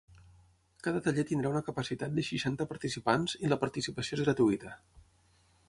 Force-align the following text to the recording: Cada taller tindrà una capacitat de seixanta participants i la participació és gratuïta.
Cada 0.87 1.01
taller 1.07 1.25
tindrà 1.31 1.51
una 1.55 1.61
capacitat 1.67 2.15
de 2.15 2.25
seixanta 2.29 2.67
participants 2.71 3.37
i 3.45 3.53
la 3.53 3.61
participació 3.67 4.19
és 4.21 4.25
gratuïta. 4.27 4.77